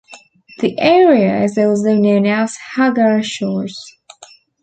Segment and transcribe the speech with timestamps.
[0.57, 3.77] The area is also known as Hagar Shores.